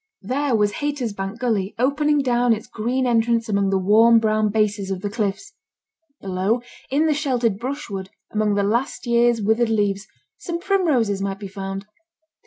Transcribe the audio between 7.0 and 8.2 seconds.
the sheltered brushwood,